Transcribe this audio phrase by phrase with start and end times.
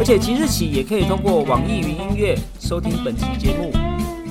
[0.00, 3.70] 而且即日起也可以通过网易云音乐收听本期节目，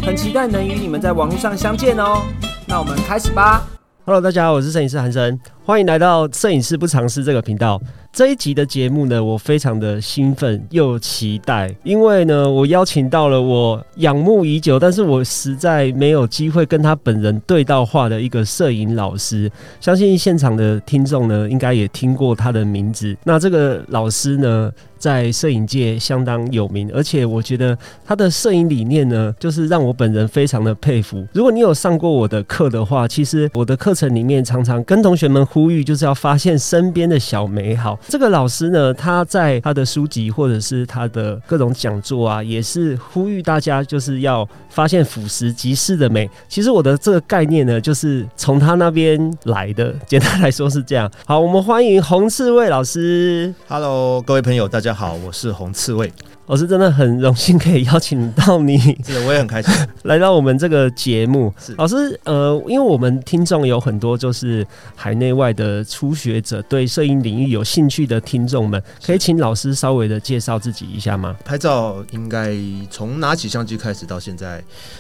[0.04, 2.24] 很期待能与你们在网络上相见哦。
[2.68, 3.68] 那我们开始吧。
[4.04, 7.80] Hello，大家好，我是摄影师韩生，欢迎来到摄影师不尝试这个频道。
[8.12, 19.48] 这一集的节目呢，我非常的兴奋又期待，因为呢，我邀请到了我仰慕已久，但是我实在没有机会跟他本人对到话的一个摄影老师。
[19.80, 23.16] 相信现场的听众呢，应该也听过他的名字。
[23.24, 31.24] 那这个老师呢，在摄影界相当有名，而且我觉得他的摄影理念呢，就是让我本人非常的佩服。
[31.32, 38.00] 如果你有上过我的课的话，其实我的课程里面常常跟同学们 呼吁，就是要发现身边的小美好。
[38.08, 46.30] 这个老师呢，他在他的书籍或者是他的各种讲座啊，也是呼吁大家就是要发现腐蚀即是的美。
[46.48, 49.94] 其实我的这个概念呢，就是从他那边来的。
[50.08, 51.12] 简单来说是这样。
[51.26, 53.54] 好，我们欢迎洪刺猬老师。
[53.68, 56.12] Hello，各位朋友，大家好，我是洪刺猬。
[56.46, 58.76] 我是真的很荣幸可以邀请到你，
[59.06, 61.54] 是的，我也很开心 来到我们这个节目。
[61.78, 71.38] 老师，呃，因为我们听众有很多就是海内外的初学者，对摄影领域有兴趣的听众们，可以请老师稍微的介绍自己一下吗？
[71.46, 72.56] 拍照应该
[72.90, 74.59] 从拿起相机开始到现在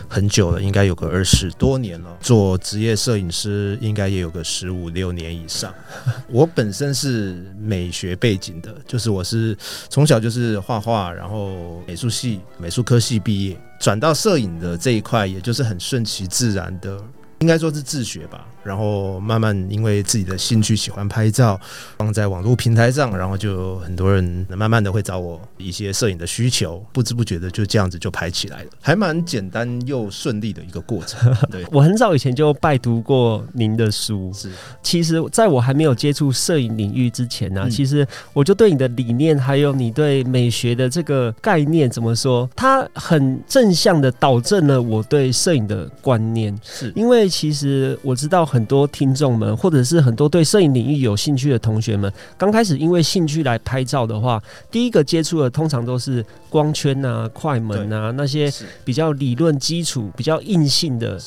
[0.10, 2.18] 很久了，应该有个二十多年了。
[2.22, 5.74] 做职业摄影师应该也有个十五六年以上。
[6.30, 9.58] 我本身是美学背景的，就是我是
[9.90, 11.30] 从小就是画画，然后。
[11.30, 17.00] 后美术系、美术科系毕业，转到摄影的这一块，也就是很顺其自然的，
[17.40, 18.46] 应该说是自学吧。
[18.62, 21.60] 然后慢慢因为自己的兴趣喜欢拍照，
[21.98, 31.34] 放在网络平台上，然后就很多人慢慢的会找我一些摄影的需求，不知不觉的就这样子就拍起来了，还蛮简单又顺利的一个过程。
[31.50, 31.66] 对。
[31.72, 34.52] 我很早以前就拜读过您的书，是。
[34.84, 46.92] 其实在我还没有接触摄影领域之前呢，其实我就对你的理念还有你对美学的这个概念怎么说，它很正向的导正了我对摄影的观念，是。
[46.94, 48.70] 因为其实我知道很。
[48.70, 58.48] 多听众们，或者是很多对摄影领域有兴趣的同学们，刚开始因为兴趣来拍照的话，第一个接触的通常都是光圈啊、快门啊那些
[58.86, 61.20] 比较理论基础、比较硬性的、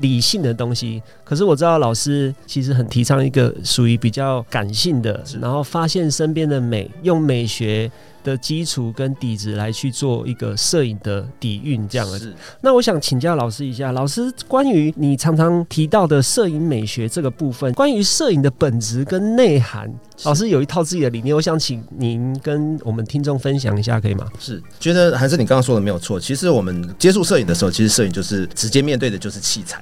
[0.00, 1.02] 理性的东西。
[1.24, 7.90] 可是我知道老师其实很提倡一个属于比较感性的，然后发现身边的美，用美学。
[8.26, 12.34] 的基础跟底子来去做一个摄影的底蕴，这样子。
[12.60, 19.88] 那我想请教老师一下，老师关于你常常提到的摄影美学这个部分，关于摄影的本质跟内涵，
[20.24, 24.26] 老师有一套自己的理念，我想请您跟我们听众分享一下，可以吗？
[24.40, 26.18] 是，觉得还是你刚刚说的没有错。
[26.18, 29.80] 其实我们接触摄影的时候，其实摄影就是直接面对的就是器材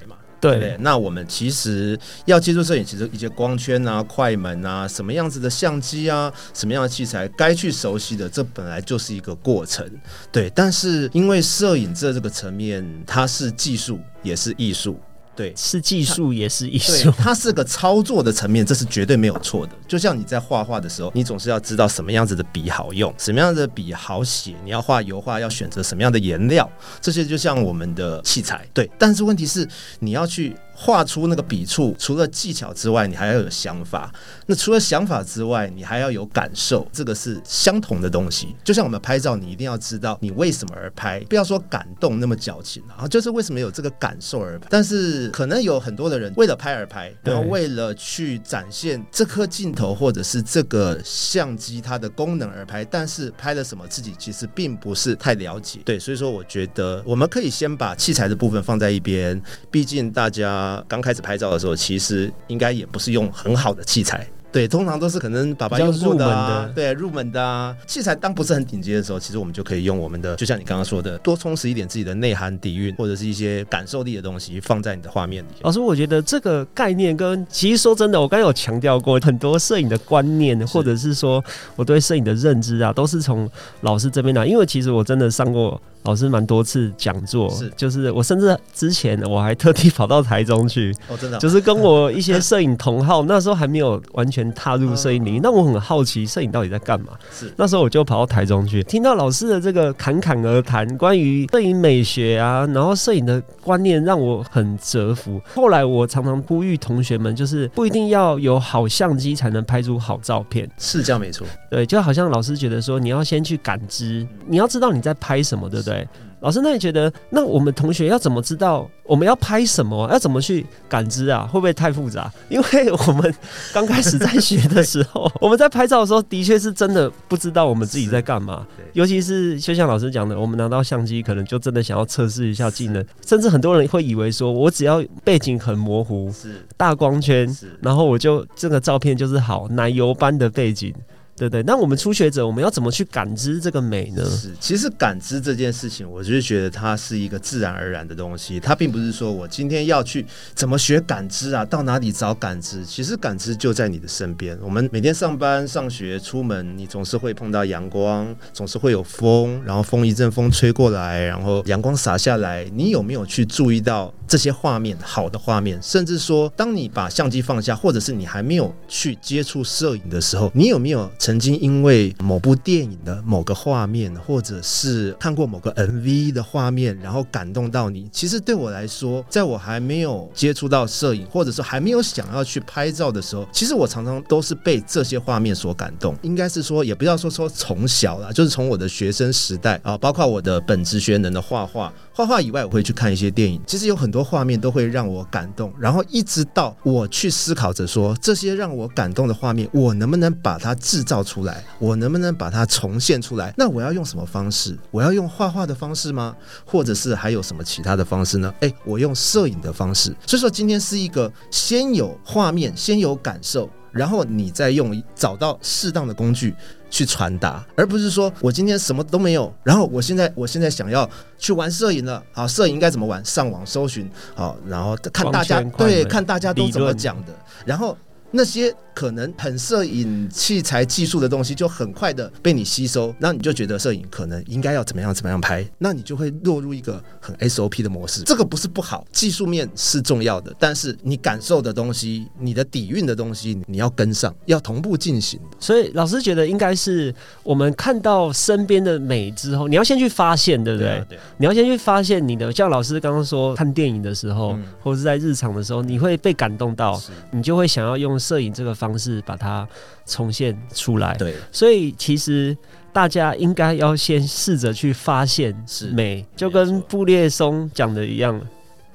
[0.51, 9.89] 对，那我们其实要接触摄影，其实一些光圈啊、快门啊、什么样子的相机啊、什么样的器材该去熟悉的，这本来就是一个过程。
[10.31, 15.01] 对，但是因为摄影这这个层面，它是技术也是艺术。
[15.37, 19.73] 对，是技术也是艺术，它是个操作的层面，这是绝对没有错的。
[19.89, 24.55] 就像你在画画的时候，你总是要知道什么样子的笔好用，什么样的笔好写。
[24.65, 28.67] 你要画油画，要选择什么样的颜料，这些就像我们的器材。
[28.73, 29.69] 对，但是问题是
[30.01, 30.57] 你要去。
[30.77, 34.13] 画出那个笔触，除了技巧之外，你还要有想法。
[34.47, 38.55] 那除了想法之外，你还要有感受，这个是相同的东西。
[38.65, 44.67] 就像我们拍照，你一定要知道你为什么而拍，不要说感动那么矫情啊，就是为什么有这个感受而拍。
[44.69, 55.79] 但是可能有很多的人为了拍而拍，然后为了去展现这颗镜头或者是这个相机它的功能而拍，但是拍了什么自己其实并不是太了解。
[55.85, 59.41] 对，所以说我觉得我们可以先把器材的部分放在一边，
[59.71, 60.64] 毕竟大家。
[60.87, 64.27] 刚开始拍照的时候，其实应该也不是用很好的器材。
[64.55, 68.15] 对，通常都是可能爸爸用过的，对，入门的啊器材。
[68.15, 75.49] 当不是很顶级的时候，其实我们就可以用我们的，就像你刚刚说的，多充实一点自己的内涵底蕴，或者是一些感受力的东西，放在你的画面里。
[75.63, 81.45] 老师，我觉得这个概念跟其实说真的，我刚刚有强调过很多摄影的观念，或者是说
[81.75, 83.51] 我对摄影的认知啊，都是从
[83.81, 84.47] 老师这边来。
[84.47, 85.83] 因为其实我真的上过。
[86.05, 97.09] 老师蛮多次讲座，是就是我甚至之前我还特地跑到台中去，哦，真的哦、就是跟我一些摄影同好， 那时候还没有完全踏入摄影领域，那我很好奇摄影到底在干嘛。
[97.33, 105.41] 是那时候我就跑到台中去，听到老师的这个侃侃而谈，关于摄影美学啊，然后摄影的观念让我很折服。
[105.55, 110.69] 后来我常常呼吁同学们，就是不一定要有好相机才能拍出好照片。
[110.79, 111.47] 是这样没错。
[111.71, 115.94] 对，就好像老师觉得说，你要先去感知，你要知道你在拍什么，对不对？
[116.41, 120.07] 老师，那你觉得，那我们同学要怎么知道我们要拍什么？
[120.13, 121.49] 要怎么去感知啊？
[121.51, 122.31] 会不会太复杂？
[122.51, 123.35] 因为我们
[123.73, 128.67] 刚开始在学的时候， 我们在拍照的时候，的确是真的不知道我们自己在干嘛。
[128.93, 137.49] 尤其是就像老师讲的，我们拿到相机，可能就真的想要测试一下技能，甚至很多人会以为说，我只要背景很模糊，是大光圈，
[137.81, 140.95] 然后我就这个照片就是好奶油般的背景。
[141.37, 144.25] 对对，那我们初学者，我们要怎么去感知这个美呢？
[144.25, 152.85] 是，其实感知这件事情，我就是觉得它是一个自然而然的东西，它并不是说我今天要去怎么学感知啊，到哪里找感知。
[152.85, 154.57] 其实感知就在你的身边。
[154.63, 165.81] 我们每天上班、上学、出门，你总是会碰到阳光，总是会有风，然后风一阵风吹过来，然后阳光洒下来，你有没有去注意到这些画面，好的画面？
[165.81, 171.09] 甚至说，当你把相机放下，或者是你还没有去接触摄影的时候，你有没有？
[171.21, 178.09] 曾经因为某部电影的某个画面，或者是看过某个 MV 的画面，然后感动到你。
[178.11, 186.17] 其实对我来说，在我还没有接触到摄影，或者是还没有想要去拍照的时候，其实我常常都是被这些画面所感动。
[186.23, 193.61] 应该是说，也不要说说从小啦，就是从我的学生时代啊，包括我的本职学能的画画，画画以外，我会去看一些电影。
[193.67, 201.65] 其实有很多画面都会让我感动，然后一直到我去思考着说，这些让我感动的画面，我能不能把它制造出来？
[201.81, 203.53] 我能不能把它重现出来？
[203.59, 204.79] 那我要用什么方式？
[204.93, 206.37] 我要用画画的方式吗？
[206.65, 208.55] 或者是还有什么其他的方式呢？
[208.61, 210.15] 诶，我用摄影的方式。
[210.25, 213.69] 所以说，今天是一个先有画面，先有感受。
[213.95, 216.55] 然后你再用找到适当的工具
[216.91, 221.09] 去传达，而不是说我今天什么都没有，然后我现在我现在想要
[221.39, 223.25] 去玩摄影了，好，摄影应该怎么玩？
[223.25, 227.33] 上网搜寻，好，然后看大家对看大家都怎么讲的，
[227.65, 227.97] 然后
[228.31, 238.23] 那些可能很摄影器材技术的东西，就很快的被你吸收，那你就觉得摄影可能应该要怎么样怎么样拍，那你就会落入一个很 SOP 的模式。
[238.23, 245.41] 这个不是不好，技术面是重要的，但是你感受的东西，你的底蕴的东西，你要跟上，要同步进行。
[245.59, 250.87] 所以老师觉得应该是我们看到身边的美之后，你要先去发现，对不对？
[250.89, 257.01] 对啊对啊你要先去发现你的，像老师刚刚说，看电影的时候，嗯或者是在日常的时候，你会被感动到，
[257.33, 259.67] 你就会想要用摄影这个方式把它
[260.05, 261.15] 重现出来。
[261.17, 262.57] 对，所以其实
[262.93, 265.55] 大家应该要先试着去发现
[265.93, 268.41] 美，就跟布列松讲的一样。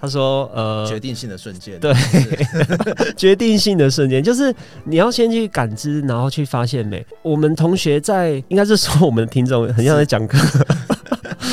[0.02, 1.78] 他说：“呃，决定性的瞬间。
[1.78, 1.94] 对
[3.18, 4.56] 决定性的瞬间，就是
[4.86, 7.06] 你要先去感知，然后去发现美。
[7.22, 10.38] 我们同学在，应该是说我们的听众很像在讲课，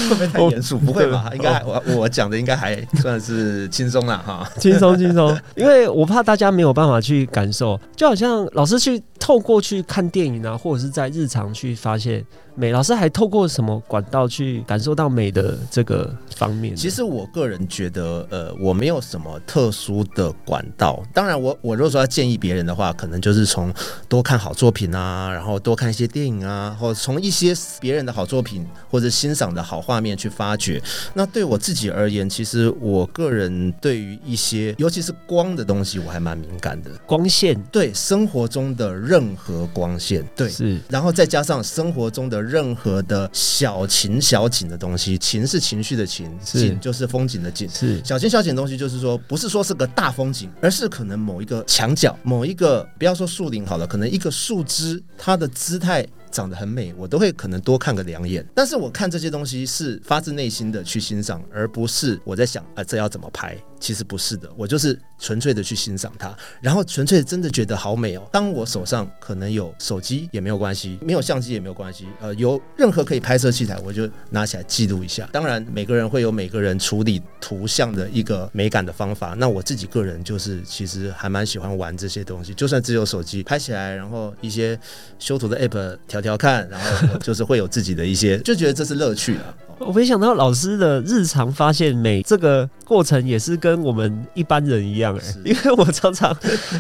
[0.06, 0.78] 会不会太严肃？
[0.78, 1.30] 不会吧？
[1.34, 4.48] 应该我我讲的应该还算是轻松啦哈。
[4.58, 12.24] 轻松轻松，因为我怕大家没有办法去感受，就好像老师去透过去看电影啊，或者是在日常去发现
[12.54, 16.76] 美，老师还透过什么管道去感受到美的这个方面？
[16.76, 21.02] 其实我个人觉得，呃，我没有什么特殊的管道。
[21.12, 23.74] 当然我，我如果说要建议别人的话，可能就是从
[24.08, 30.80] 多看好作品啊，然后多看一些电影啊，或者从一些别人的好作品或者欣赏的好画面去发掘。
[31.14, 36.92] 那对我自己而言，其实我个人对于一些，尤其是光的东西，我还蛮敏感的。
[37.06, 47.66] 光线对生活中的任何光线，对，是然后再加上生活中的任何的小情小景的东西，情是情绪的情，景就是风景的景。
[47.70, 58.46] 是小情小景的东西，就是说，不是说是个大风景，而是可能某一个墙角、某一个不要说树林好了，可能一个树枝，它的姿态长得很美，我都会可能多看个两眼。
[58.54, 63.56] 但是我看这些东西是发自内心的去欣赏，而不是我在想啊、这要怎么拍。
[63.78, 68.28] 其实不是的，我就是纯粹的去欣赏它，然后纯粹真的觉得好美哦。
[68.32, 75.28] 当我手上可能有手机也没有关系，没有相机也没有关系，呃，有任何可以拍摄器材，我就拿起来记录一下。
[75.32, 79.34] 当然，每个人会有每个人处理图像的一个美感的方法。
[79.38, 84.78] 那我自己个人就是其实还蛮喜欢玩这些东西，就算只有手机拍起来，然后一些
[85.18, 89.36] 修图的 app 调调看，然后就是会有自己的一些，就觉得这是乐趣。
[89.78, 96.34] 我没想到老师的日常发现美这个过程也是跟我们一般人一样哎、是 因为我常常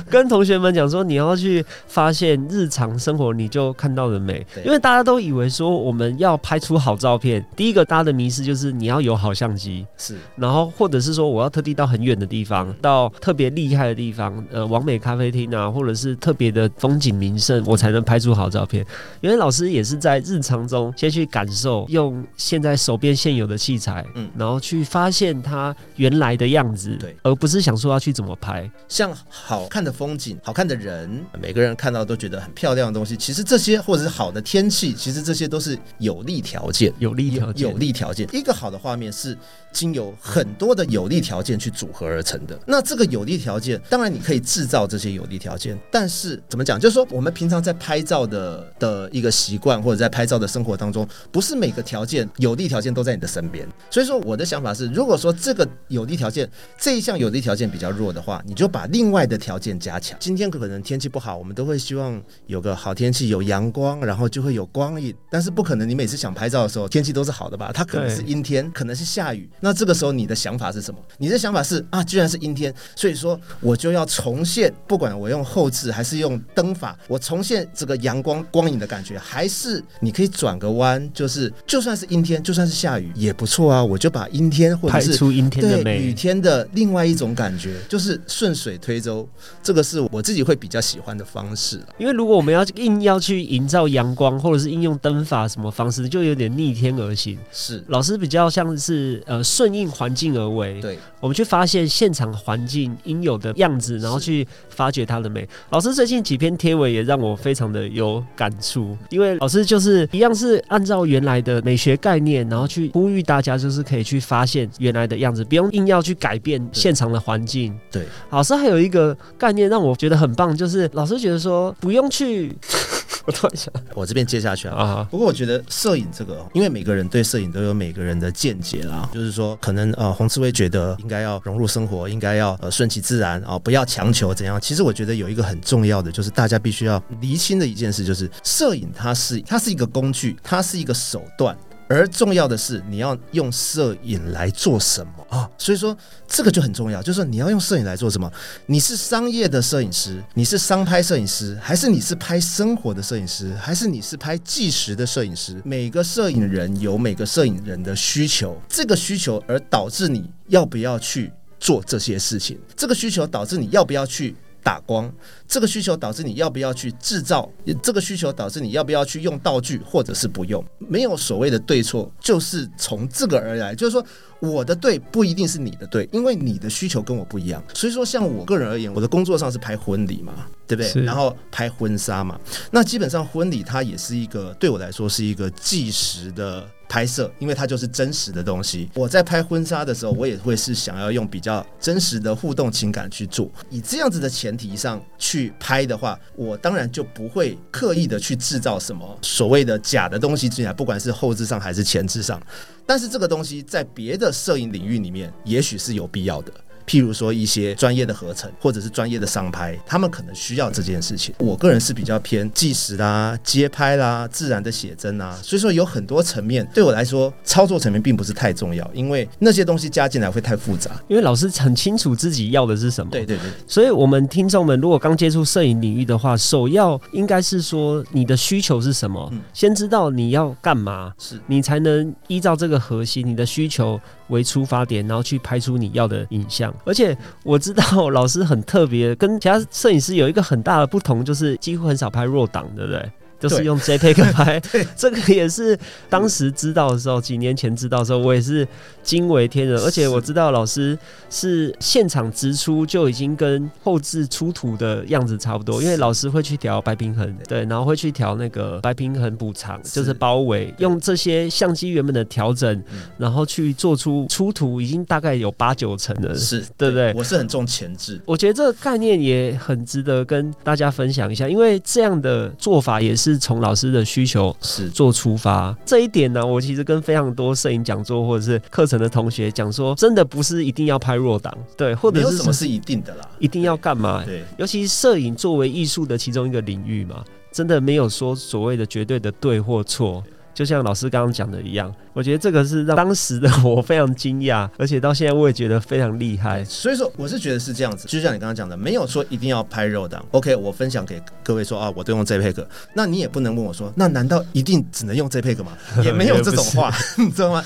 [0.08, 10.16] 跟同学们讲说，你要去发现日常生活你就看到的美，因为大家都以为说我们要拍出好照片，第一个大家的迷失就是你要有好相机，是。
[10.36, 18.84] 然后或者是说我要特地到很远的地方，到特别厉害的地方，呃，完美咖啡厅啊，或者是特别的风景名胜，我才能拍出好照片。
[19.20, 28.70] 因为老师也是在日常中先去感受，用现在手边现有的器材，嗯嗯，然后去发现它原来的样子，对，而不是想说要去怎么拍。
[28.88, 36.92] 像好看的风景、好看的人，每个人看到都觉得很漂亮的东西，其实这些或者是好的天气，其实这些都是有利条件。
[37.00, 39.36] 有利条件，有利条件，一个好的画面是
[39.72, 42.56] 经由很多的有利条件去组合而成的。
[42.66, 46.78] 那这个有利条件，当然你可以制造这些有利条件，但是怎么讲？
[46.78, 53.66] 就是说我们平常在拍照的的一个习惯，或者在拍照的生活当中，不是每个条件有利条条件都在你的身边。
[53.90, 60.18] 所以说我的想法是，如果说这个有利条件这一项有利条件比较弱的话，你就把另外的条件加强。
[60.20, 65.14] 今天可能天气不好，我们都会希望有个好天气，有阳光，然后就会有光影。
[65.30, 67.70] 但是不可能你每次想拍照的时候天气都是好的吧？
[67.72, 69.48] 它可能是阴天，可能是下雨。
[69.60, 71.00] 那这个时候你的想法是什么？
[71.16, 83.82] 你的想法是啊，居然是阴天，所以说我就要重现，不管我用后置还是用灯法，我重现这个阳光光影的感觉，还是你可以转个弯，就是就算是阴天，就算是下雨也不错啊。
[83.82, 86.16] 我就把阴天或者拍是出阴天的美雨。
[86.16, 89.28] 天的另外一种感觉，就是顺水推舟，
[89.62, 91.86] 这个是我自己会比较喜欢的方式啊。
[91.98, 97.38] 因为如果我们要硬要去营造阳光，或者是应用灯法什么方式，就有点逆天而行。
[97.52, 105.46] 是，老师比较像是呃顺应环境而为，对，我们去发现现场环境应有的样子，然后去发掘它的美。
[105.68, 117.76] 老师最近几篇贴文也让我非常的有感触，因为老师就是一样是按照原来的美学概念，然后去呼吁大家就是可以去发现原来的样子，不用硬要去改变现场的环境。
[117.90, 122.56] 对，老师还有一个概念让我觉得很棒，就是老师觉得说不用去，
[123.26, 124.76] 我突然想我这边接下去啊。
[124.76, 134.60] 啊，不过我觉得摄影这个哦，因为每个人对摄影都有每个人的见解啦，就是说可能呃洪志威觉得应该要融入生活，应该要呃顺其自然啊、不要强求怎样。
[134.60, 141.56] 其实我觉得有一个很重要的，就是大家必须要厘清的一件事，就是摄影它是它是一个工具，它是一个手段。
[141.88, 145.48] 而重要的是，你要用摄影来做什么啊？
[145.56, 148.30] 所以说这个就很重要，就是说你要用摄影来做什么？
[148.66, 155.62] 你是商业的摄影师，你是商拍摄影师，还是你是拍生活的摄影师，还是你是拍纪实的摄影师？
[155.64, 164.34] 每个摄影人有每个摄影人的需求，这个需求而导致你要不要去做这些事情，这个需求导致你要不要去。
[164.66, 165.08] 打光，
[165.46, 167.48] 这个需求导致你要不要去制造，
[167.80, 173.76] 这个需求导致你要不要去用道具，或者是不用，没有所谓的对错，就是从这个而来。
[173.76, 174.04] 就是说，
[174.40, 177.62] 我的对不一定是你的对，因为你的需求跟我不一样。
[177.74, 181.04] 所以说，像我个人而言，我的工作上是拍婚礼嘛，对不对？
[181.04, 182.36] 然后拍婚纱嘛，
[182.72, 186.68] 那基本上婚礼它也是一个对我来说是一个计时的。
[186.88, 188.88] 拍摄，因为它就是真实的东西。
[188.94, 193.50] 我在拍婚纱的时候，我也会是想要用比较真实的互动情感去做。
[193.70, 202.40] 以这样子的前提上去拍的话，我当然就不会刻意的去制造什么所谓的假的东西进来，不管是后置上还是前置上。
[202.86, 206.52] 但是这个东西在别的摄影领域里面，也许是有必要的。
[206.86, 211.34] 譬如说一些专业的合成，或者是专业的商拍，他们可能需要这件事情。
[211.38, 220.90] 我个人是比较偏纪实啦、街拍啦、自然的写真啦，所以说有很多层面对我来说，操作层面并不是太重要，因为那些东西加进来会太复杂。
[221.08, 223.10] 因为老师很清楚自己要的是什么。
[223.10, 236.74] 对对对，所以，我们听众们如果刚接触摄影领域的话，首要应该是说你的需求是什么，嗯先知道你要干嘛，是你才能依照这个核心，你的需求为出发点，然后去拍出你要的影像。
[236.84, 243.10] 而且我知道老师很特别，跟其他摄影师有一个很大的不同，就是几乎很少拍弱档，对不对？
[243.38, 244.60] 就是用 JPEG 拍
[244.96, 245.78] 这个也是
[246.08, 248.66] 当时知道的时候，几年前知道的时候，我也是
[249.02, 249.80] 惊为天人。
[249.82, 250.98] 而且我知道老师
[251.30, 267.12] 是现场直出就已经跟后置出图的样子差不多，因为老师会去调白平衡，对，然后会去调那个白平衡补偿，就是包围，用这些相机原本的调整，嗯然后去做出出图，已经大概有八九成了，是，对不对？
[267.14, 268.20] 我是很重前置。
[268.24, 275.74] 我觉得这个概念也很值得跟大家分享一下，因为这样的做法也是从老师的需求是做出发。
[275.86, 283.26] 这一点呢，我其实跟非常多摄影讲座或者是课程的同学讲说，真的不是一定要拍弱档，对，或者是什么是一定的啦。
[283.38, 284.22] 一定要干嘛？
[284.26, 290.22] 对，尤其摄影作为艺术的其中一个领域嘛，真的没有说所谓的绝对的对或错。
[290.56, 296.64] 就像老师刚刚讲的一样，我觉得这个是让当时的我非常惊讶，而且到现在我也觉得非常厉害。
[296.64, 300.24] 所以说，我是觉得是这样子，就像你刚刚讲的，没有说一定要拍肉档。
[300.30, 305.76] OK，我分享给各位说啊，我都用 JPEG，那你也不能问我说，那难道一定只能用 JPEG 吗？
[306.02, 307.62] 也没有这种话， 你知道吗？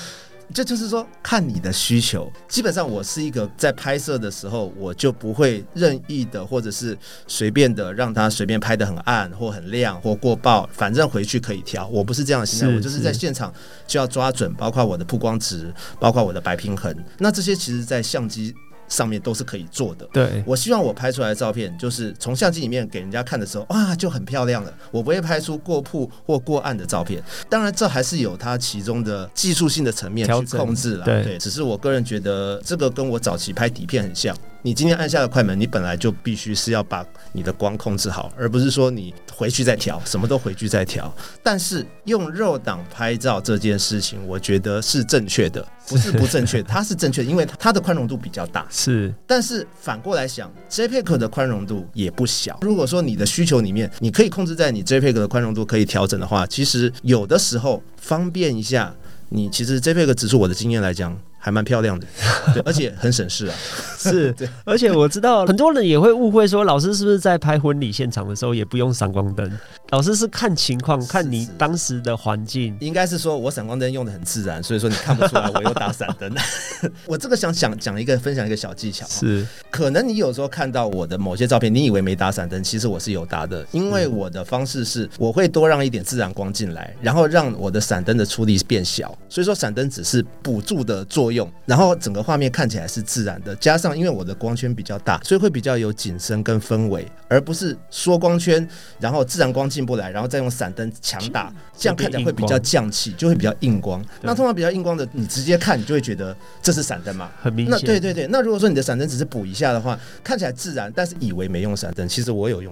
[0.53, 2.31] 这就是说，看你的需求。
[2.47, 11.87] 基本上，我是一个在拍摄的时候，我就不会任意的，或者是随便的让它随便拍的很暗或很亮或过曝，反正回去可以调。
[11.87, 13.53] 我不是这样的心态，我就是在现场
[13.87, 16.95] 就要抓准，包括我的曝光值，包括我的白平衡。
[17.19, 18.53] 那这些其实，在相机
[18.91, 20.05] 上面都是可以做的。
[20.11, 24.73] 对，我希望我拍出来的照片，就是从相机里面给人家看的时候，哇，就很漂亮了。
[24.91, 27.23] 我不会拍出过曝或过暗的照片。
[27.49, 31.05] 当然，这还是有它其中的技术性的层面去控制了。
[31.05, 34.35] 对只是我个人觉得这个跟我早期拍底片很像。
[34.63, 37.03] 你今天按下了快门，你本来就必须是要把
[37.33, 41.11] 你的光控制好，而不是说你回去再调，什么都回去再调。
[41.41, 48.67] 但是用肉档拍照这件事情，我觉得是正确的，不是不正确，它是正确的，因为它的宽容度比较大。
[48.69, 52.59] 是但是反过来想，JPEG 的宽容度也不小。
[52.61, 58.93] 如果说你的需求里面，你可以控制在你 JPEG 的宽容度可以调整的话，其实有的时候方便一下，
[59.29, 62.05] 你其实 JPEG 指数我的经验来讲还蛮漂亮的，
[62.53, 63.55] 对，而且很省事啊。
[63.97, 64.33] 是，
[64.63, 69.51] 而且我知道很多人也会误会说，老师是不是在拍婚礼现场的时候也不用闪光灯？
[69.89, 72.77] 老师是看情况，看你当时的环境。
[72.79, 76.31] 应该是说我闪光灯用的很自然，所以说你看不出来我有打闪灯。
[77.05, 98.67] 我这个想讲讲一个分享一个小技巧，是可能你有时候看到我的某些照片，你以为没打闪灯，其实我是有打的，因为我的方式是我会多让一点自然光进来，然后让我的闪灯的出力变小，所以说闪灯只是补助的作用，然后整个画面看起来是自然的，加上因为我的光圈比较大，所以会比较有景深跟氛围，而不是缩光圈，
[98.99, 104.03] 然后自然光进不来，然后再用闪灯强打，这样看起来会比较降气，就会比较硬光。
[104.21, 107.79] 那通常比较硬光的，你直接看你就会觉得这是闪灯嘛，很明显。
[107.81, 112.71] 对对对，那如果说你的闪灯只是补一下的话，看起来自然，但是以为没用闪灯，其实我有用，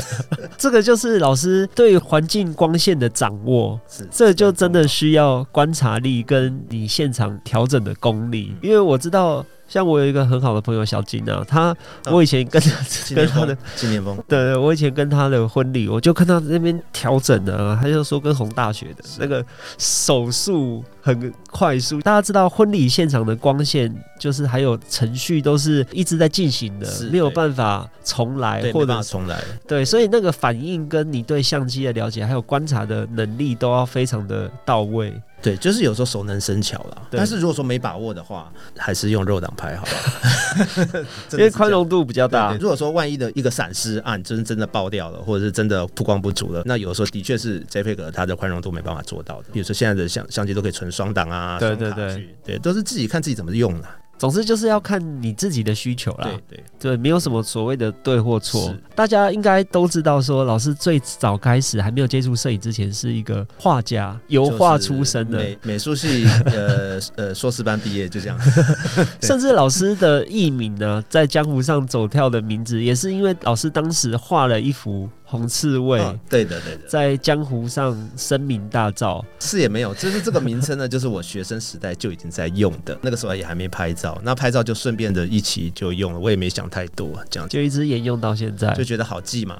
[0.58, 8.52] 这个就是老师对环境光线的掌握，是这就真的需要观察力跟你现场调整的功力。
[8.62, 11.74] 因为我知道，像我有一个很好的朋友小金啊，他
[12.06, 19.44] 我以前跟纪跟他的纪念风，对对，我以前跟他的婚礼，我就看他那边调整啊，他就说跟红大学的那个
[19.78, 22.00] 手速很快速。
[22.00, 35.12] 大家知道婚礼现场的光线，就是还有程序都是一直在进行的，没有办法重来，对，或者或者重来，对，所以那个反应跟你对相机的了解，还有观察的能力都要非常的到位。
[35.42, 37.02] 对，就是有时候熟能生巧啦。
[37.10, 42.52] 对但是如果说没把握的话，还是用肉档拍好了， 因为宽容度比较大。
[42.54, 49.48] 如果说万一的一个闪失啊，你真真的爆掉了，或者是真的曝光不足了，那有的时候的确是 JPEG 它的宽容度没办法做到的。
[49.52, 53.96] 比如说现在的相相机都可以存双档啊，对对对对，都是自己看自己怎么用啦。
[54.18, 56.24] 总之就是要看你自己的需求啦。
[56.24, 68.38] 对对，对，没有什么所谓的对或错，大家应该都知道说，老师最早开始还没有接触摄影之前，是一个画家，油画出身的，美美术系呃 呃硕士班毕业就这样。
[69.20, 76.00] 甚至老师的艺名呢，在江湖上走跳的名字，也是因为老师当时画了一幅红刺猬。
[76.00, 88.84] 哦对的对的，在江湖上声名大噪，是也没有，就是这个名称呢，就是我学生时代就已经在用的，那个时候也还没拍照，那拍照就顺便的一起就用了，我也没想太多，这样就一直沿用到现在就。
[88.84, 89.58] 觉得好记嘛。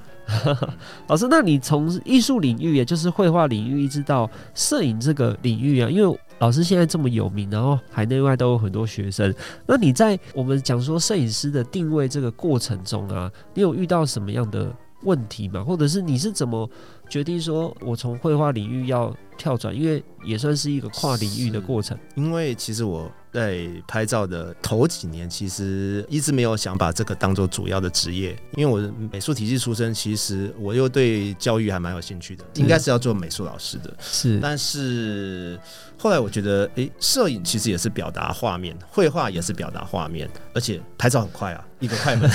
[1.09, 9.35] 老师，那你从艺术领域，也就是绘画领域，一直到摄影这个领域啊，因为老师现在这么有名，然后海内外都有很多学生。
[9.67, 14.71] 那你在我们讲说摄影师的定位这个过程中啊，你有遇到什么样的
[15.05, 15.63] 问题嘛？
[15.63, 16.69] 或者是你是怎么
[17.09, 19.75] 决定说我从绘画领域要跳转？
[19.75, 21.97] 因为也算是一个跨领域的过程。
[22.15, 33.93] 因为其实我在拍照的头几年，其实一直没有想把这个当做主要的职业，因为我是美术体系出身，其实我又对教育还蛮有兴趣的，应该是要做美术老师的。
[34.01, 35.59] 是但是
[35.99, 42.31] 后来我觉得，诶，摄影其实也是表达画面，绘画也是表达画面，而且拍照很快啊，一个快门。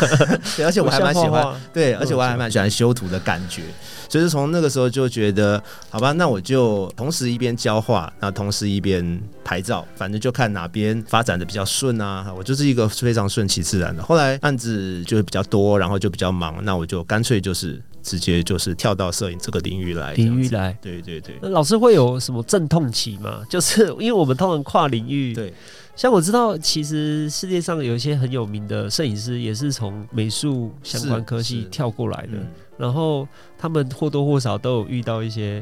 [0.58, 3.64] 对， 而且我还蛮喜欢，对，而且我还蛮喜欢修图的感觉。
[4.10, 12.34] 所以是从那个时候就觉得，好吧，那我就同时一边教画，那同时一边拍照，反正就看哪边发展的比较顺啊。
[12.38, 14.04] 我就是一个非常顺其自然的。
[14.04, 20.14] 后来案子就会比较多，然后就比较忙，那我就干脆就是直接就是跳到摄影这个领域来。
[20.14, 20.78] 领域来。
[20.82, 23.42] 对对对那老师会有什么阵痛期吗？
[23.50, 25.54] 就是因为我们通常跨领域对。
[25.96, 32.48] 像我知道，其实世界上有一些很有名的摄影师，也是从美术相关科系跳过来的，嗯
[32.78, 35.62] 然后他们或多或少都有遇到一些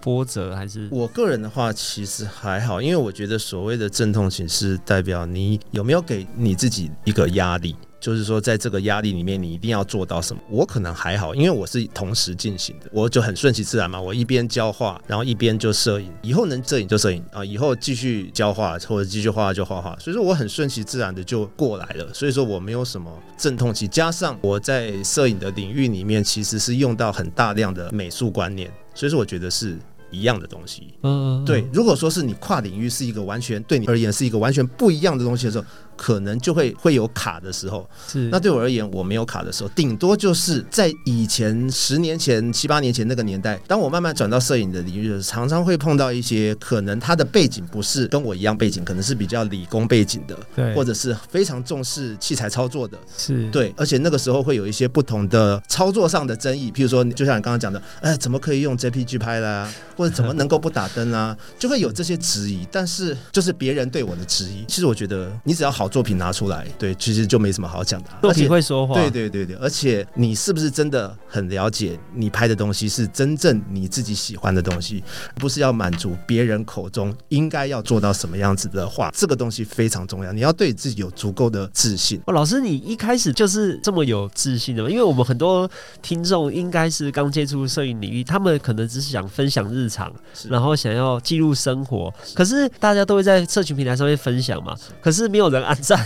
[0.00, 0.88] 波折，还是？
[0.90, 10.40] 我个人的话，其实还好，因为我觉得所谓的阵痛型是代表你有没有给你自己一个压力，就是说在这个压力里面，你一定要做到什么。
[10.48, 14.00] 我可能还好，因为我是同时进行的，我就很顺其自然嘛。
[14.00, 19.96] 我一边教画，然后一边就摄影，以后能摄影就摄影啊，以后继续教画或者继续画画就画画。
[19.98, 23.88] 所以说我很顺其自然的就过来了，所以说我没有什么阵痛期。
[23.88, 29.76] 加上我在摄影的领域里面，其实是用到很大量的美术观念，所以说我觉得是
[30.10, 30.94] 一样的东西。
[31.02, 35.64] 嗯，对，如果说是你跨领域是一个完全对你而言是一个完全不一样的东西的时候，
[35.98, 37.86] 可能就会会有卡的时候。
[38.06, 38.28] 是。
[38.30, 53.50] 那对我而言，我没有卡的时候，顶多就是在以前十年前、七八年前那个年代，当我慢慢转到摄影的领域的时候，常常会碰到一些可能他的背景不是跟我一样背景，可能是比较理工背景的，对，或者是非常重视器材操作的，是。
[53.50, 62.66] 对，而且那个时候会有一些不同的操作上的争议，譬如说，就像你刚刚讲的，哎，怎么可以用 JPG 拍啦、或者怎么能够不打灯啊，就会有这些质疑。
[62.70, 68.18] 但是就是别人对我的质疑，其实我觉得你只要好作品拿出来，对，其实就没什么好讲的啊。
[68.20, 75.02] 作品会说话，对对对对，而且你是不是真的很了解你拍的东西是真正你自己喜欢的东西，
[75.36, 80.32] 不是要满足别人口中应该要做到什么样子的话，这个东西非常重要。
[80.32, 82.20] 你要对自己有足够的自信。
[82.26, 84.90] 哦，老师，你一开始就是这么有自信的吗？
[84.90, 85.68] 因为我们很多
[86.02, 90.12] 听众应该是刚接触摄影领域，他们可能只是想分享日常，
[90.48, 92.12] 然后想要记录生活。
[92.34, 95.98] 可是大家都会在社群平台上面分享嘛，可是没有人按赞，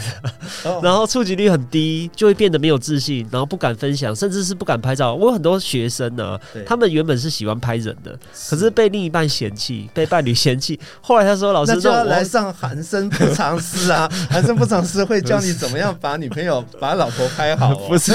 [0.65, 5.15] 哦然后触及率很低，就会变得没有自信，然后不敢分享，甚至是不敢拍照。
[5.15, 10.79] 我有很多学生呢、对他们原本是喜欢拍人的，可是被另一半嫌弃，被伴侣嫌弃。
[11.01, 14.11] 后来他说：“老师，那就要我来上寒生不藏私啊！
[14.31, 17.81] 寒生不藏私会教你怎么样把女朋友、把老婆拍好、哦。
[17.89, 18.13] 不是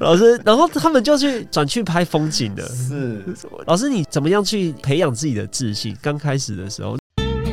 [0.00, 2.66] 老师，然后他们就去转去拍风景的。
[2.68, 3.22] 是
[3.66, 5.96] 老师，你怎么样去培养自己的自信？
[6.00, 6.96] 刚开始的时候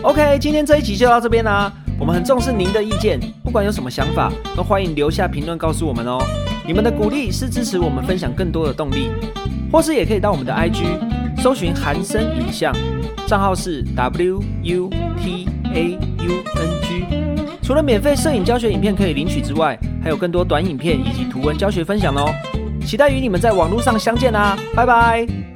[0.01, 1.71] ，OK，今天这一集就到这边啦。
[2.01, 6.17] 我们很重视您的意见，不管有什么想法，都欢迎留下评论告诉我们哦。
[6.65, 9.11] 你们的鼓励是支持我们分享更多的动力，
[9.71, 10.83] 或是也可以到我们的 IG
[11.37, 12.75] 搜寻韩生影像，
[13.27, 17.05] 账号是 W U T A U N G。
[17.61, 22.33] 除了免费摄影教学影片可以领取之外，还有更多短影片以及图文教学分享哦。
[22.83, 25.50] 期待与你们在网络上相见啦，拜拜。